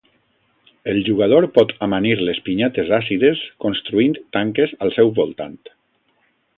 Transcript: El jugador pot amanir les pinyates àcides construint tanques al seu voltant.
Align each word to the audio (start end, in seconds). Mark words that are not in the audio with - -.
El 0.93 1.01
jugador 1.09 1.47
pot 1.57 1.73
amanir 1.89 2.15
les 2.23 2.41
pinyates 2.49 2.91
àcides 3.01 3.45
construint 3.67 4.19
tanques 4.39 4.77
al 4.87 4.99
seu 5.01 5.17
voltant. 5.23 5.59